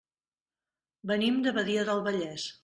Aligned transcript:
Venim 1.11 1.37
de 1.49 1.55
Badia 1.59 1.85
del 1.91 2.03
Vallès. 2.09 2.49